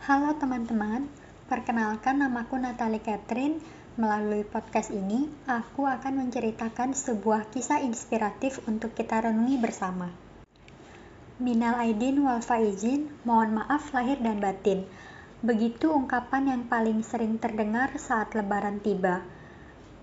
[0.00, 1.12] Halo teman-teman,
[1.44, 3.60] perkenalkan namaku Natalie Catherine.
[4.00, 10.08] Melalui podcast ini, aku akan menceritakan sebuah kisah inspiratif untuk kita renungi bersama.
[11.36, 14.88] Minal Aidin wal Faizin, mohon maaf lahir dan batin.
[15.44, 19.20] Begitu ungkapan yang paling sering terdengar saat lebaran tiba.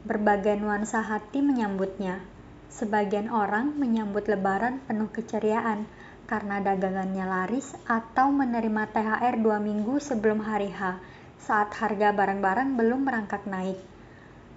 [0.05, 2.21] Berbagai nuansa hati menyambutnya.
[2.69, 5.89] Sebagian orang menyambut lebaran penuh keceriaan,
[6.27, 10.99] karena dagangannya laris atau menerima THR dua minggu sebelum hari H
[11.39, 13.79] saat harga barang-barang belum merangkak naik.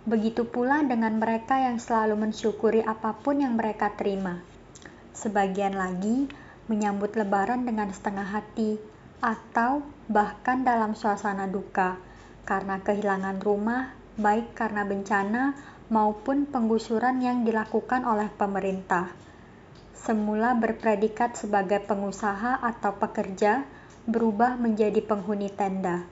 [0.02, 4.42] Begitu pula dengan mereka yang selalu mensyukuri apa pun yang mereka terima.
[5.14, 6.26] Sebagian lagi
[6.66, 8.74] menyambut lebaran dengan setengah hati
[9.22, 11.94] atau bahkan dalam suasana duka
[12.42, 15.54] karena kehilangan rumah, baik karena bencana
[15.86, 19.29] maupun penggusuran yang dilakukan oleh pemerintah
[20.00, 23.68] semula berpredikat sebagai pengusaha atau pekerja,
[24.08, 26.08] berubah menjadi penghuni tenda.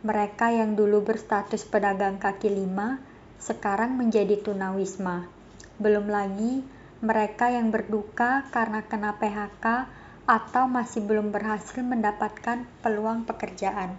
[0.00, 3.02] Mereka yang dulu berstatus pedagang kaki lima,
[3.36, 5.28] sekarang menjadi tunawisma.
[5.76, 6.64] Belum lagi
[6.98, 9.86] mereka yang berduka karena kena PHK
[10.26, 13.94] atau masih belum berhasil mendapatkan peluang pekerjaan.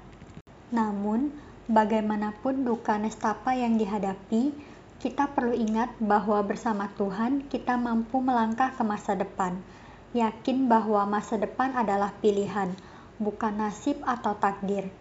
[0.70, 1.32] Namun,
[1.72, 4.52] bagaimanapun duka nestapa yang dihadapi,
[5.00, 9.56] kita perlu ingat bahwa bersama Tuhan kita mampu melangkah ke masa depan.
[10.12, 12.76] Yakin bahwa masa depan adalah pilihan,
[13.16, 14.92] bukan nasib atau takdir.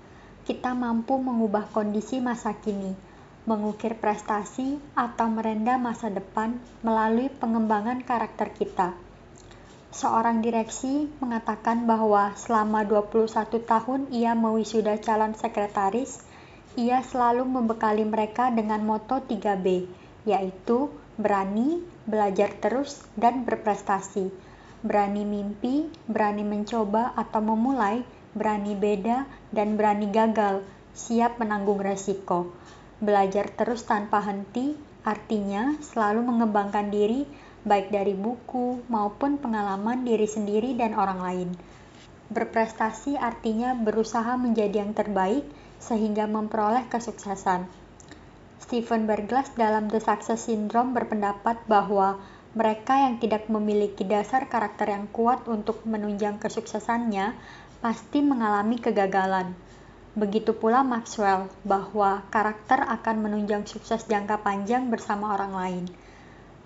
[0.46, 2.94] Kita mampu mengubah kondisi masa kini,
[3.42, 8.94] mengukir prestasi atau merenda masa depan melalui pengembangan karakter kita.
[9.90, 13.34] Seorang direksi mengatakan bahwa selama 21
[13.66, 16.27] tahun ia mewisuda calon sekretaris
[16.78, 19.90] ia selalu membekali mereka dengan moto 3B,
[20.22, 24.30] yaitu berani, belajar terus, dan berprestasi.
[24.86, 30.62] Berani mimpi, berani mencoba atau memulai, berani beda, dan berani gagal,
[30.94, 32.54] siap menanggung resiko.
[33.02, 37.26] Belajar terus tanpa henti, artinya selalu mengembangkan diri,
[37.66, 41.48] baik dari buku maupun pengalaman diri sendiri dan orang lain.
[42.30, 45.42] Berprestasi artinya berusaha menjadi yang terbaik
[45.78, 47.66] sehingga memperoleh kesuksesan.
[48.58, 52.20] Stephen Berglas dalam The Success Syndrome berpendapat bahwa
[52.52, 57.38] mereka yang tidak memiliki dasar karakter yang kuat untuk menunjang kesuksesannya
[57.78, 59.54] pasti mengalami kegagalan.
[60.18, 65.84] Begitu pula Maxwell, bahwa karakter akan menunjang sukses jangka panjang bersama orang lain.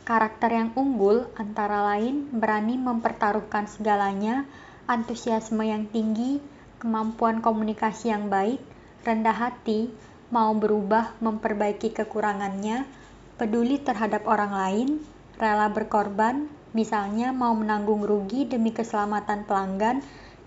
[0.09, 4.49] Karakter yang unggul antara lain berani mempertaruhkan segalanya,
[4.89, 6.41] antusiasme yang tinggi,
[6.81, 8.59] kemampuan komunikasi yang baik,
[9.03, 9.91] rendah hati,
[10.33, 12.89] mau berubah memperbaiki kekurangannya,
[13.37, 14.89] peduli terhadap orang lain,
[15.37, 20.01] rela berkorban, misalnya mau menanggung rugi demi keselamatan pelanggan,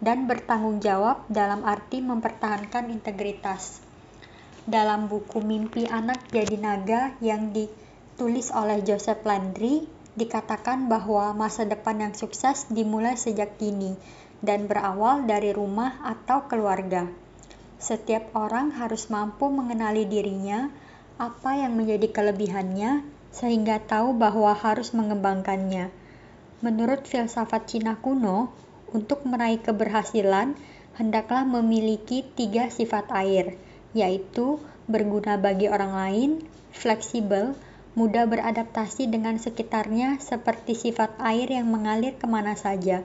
[0.04, 3.80] dan bertanggung jawab dalam arti mempertahankan integritas.
[4.66, 9.86] Dalam buku Mimpi Anak Jadi Naga yang ditulis oleh Joseph Landry,
[10.16, 13.94] dikatakan bahwa masa depan yang sukses dimulai sejak dini
[14.40, 17.25] dan berawal dari rumah atau keluarga.
[17.76, 20.72] Setiap orang harus mampu mengenali dirinya,
[21.20, 23.04] apa yang menjadi kelebihannya,
[23.36, 25.92] sehingga tahu bahwa harus mengembangkannya.
[26.64, 28.52] Menurut filsafat Cina kuno,
[28.96, 30.56] untuk meraih keberhasilan,
[30.96, 33.60] hendaklah memiliki tiga sifat air,
[33.92, 36.32] yaitu berguna bagi orang lain,
[36.72, 37.60] fleksibel,
[37.96, 43.04] mudah beradaptasi dengan sekitarnya seperti sifat air yang mengalir ke mana saja,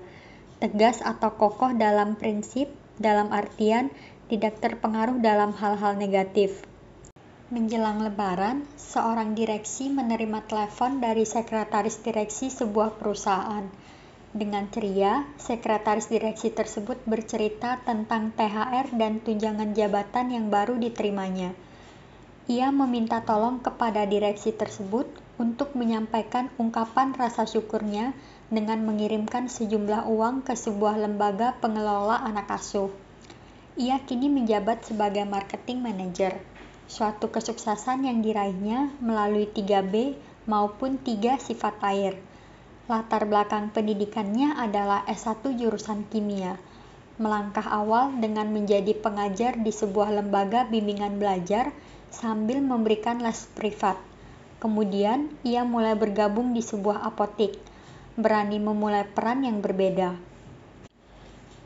[0.59, 2.71] tegas atau kokoh dalam prinsip,
[3.01, 3.89] dalam artian
[4.31, 6.63] tidak terpengaruh dalam hal-hal negatif.
[7.51, 13.67] Menjelang lebaran, seorang direksi menerima telepon dari sekretaris direksi sebuah perusahaan.
[14.31, 21.51] Dengan ceria, sekretaris direksi tersebut bercerita tentang THR dan tunjangan jabatan yang baru diterimanya.
[22.47, 25.11] Ia meminta tolong kepada direksi tersebut
[25.43, 28.15] untuk menyampaikan ungkapan rasa syukurnya
[28.47, 32.95] dengan mengirimkan sejumlah uang ke sebuah lembaga pengelola anak asuh.
[33.81, 36.37] Ia kini menjabat sebagai marketing manager,
[36.85, 42.21] suatu kesuksesan yang diraihnya melalui 3B maupun tiga sifat air.
[42.93, 46.61] Latar belakang pendidikannya adalah S1 jurusan kimia.
[47.17, 51.73] Melangkah awal dengan menjadi pengajar di sebuah lembaga bimbingan belajar
[52.13, 53.97] sambil memberikan les privat.
[54.61, 57.57] Kemudian, ia mulai bergabung di sebuah apotik,
[58.21, 60.29] berani memulai peran yang berbeda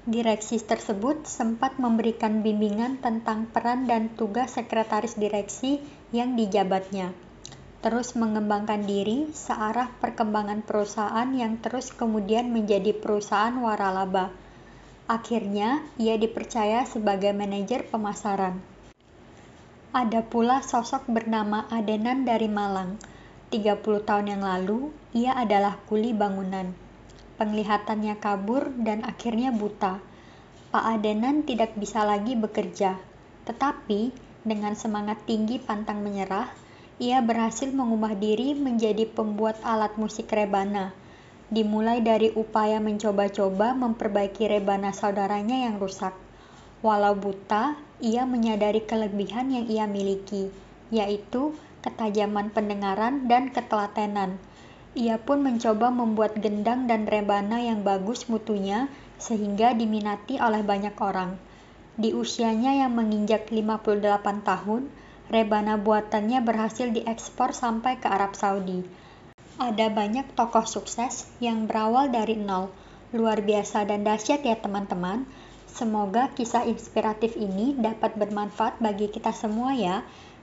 [0.04, 5.80] Direksi tersebut sempat memberikan bimbingan tentang peran dan tugas sekretaris direksi
[6.12, 7.16] yang dijabatnya,
[7.80, 14.28] terus mengembangkan diri searah perkembangan perusahaan yang terus kemudian menjadi perusahaan waralaba.
[15.08, 18.60] Akhirnya, ia dipercaya sebagai manajer pemasaran.
[19.96, 23.00] Ada pula sosok bernama Adenan dari Malang.
[23.48, 26.83] 30 tahun yang lalu, ia adalah kuli bangunan.
[27.44, 30.00] Penglihatannya kabur dan akhirnya buta.
[30.72, 32.96] Pak Adenan tidak bisa lagi bekerja,
[33.44, 34.16] tetapi
[34.48, 36.48] dengan semangat tinggi pantang menyerah,
[36.96, 40.96] ia berhasil mengubah diri menjadi pembuat alat musik rebana
[41.52, 46.16] dimulai dari upaya mencoba-coba memperbaiki rebana saudaranya yang rusak.
[46.80, 50.48] Walau buta, ia menyadari kelebihan yang ia miliki,
[50.88, 51.52] yaitu
[51.84, 54.40] ketajaman pendengaran dan ketelatenan.
[54.94, 58.86] Ia pun mencoba membuat gendang dan rebana yang bagus mutunya
[59.18, 61.34] sehingga diminati oleh banyak orang.
[61.98, 64.86] Di usianya yang menginjak 58 tahun,
[65.30, 68.86] rebana buatannya berhasil diekspor sampai ke Arab Saudi.
[69.58, 72.70] Ada banyak tokoh sukses yang berawal dari nol.
[73.14, 75.26] Luar biasa dan dahsyat ya teman-teman.
[75.70, 80.02] Semoga kisah inspiratif ini dapat bermanfaat bagi kita semua ya.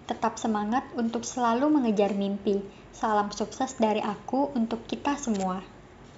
[0.09, 2.62] Tetap semangat untuk selalu mengejar mimpi.
[2.94, 5.81] Salam sukses dari aku untuk kita semua.